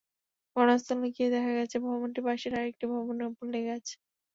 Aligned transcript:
ঘটনাস্থলে 0.55 1.07
গিয়ে 1.15 1.29
দেখা 1.35 1.51
গেছে, 1.57 1.77
ভবনটি 1.85 2.19
পাশের 2.27 2.53
আরেকটি 2.59 2.85
ভবনের 2.93 3.25
ওপর 3.29 3.45
লেগে 3.53 3.69
গেছে। 3.71 3.93